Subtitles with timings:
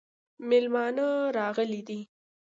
[0.49, 1.07] مېلمانه
[1.37, 1.99] راغلي دي